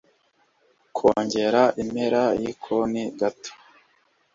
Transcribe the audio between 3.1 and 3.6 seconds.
gato.